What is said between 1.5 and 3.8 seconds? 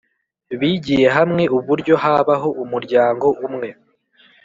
uburyo habaho umuryango umwe